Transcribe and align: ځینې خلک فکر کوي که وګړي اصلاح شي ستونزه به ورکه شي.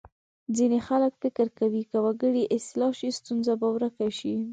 ځینې 0.57 0.79
خلک 0.87 1.13
فکر 1.23 1.47
کوي 1.59 1.83
که 1.89 1.97
وګړي 2.05 2.43
اصلاح 2.57 2.91
شي 2.99 3.09
ستونزه 3.19 3.53
به 3.59 3.67
ورکه 3.75 4.07
شي. 4.19 4.35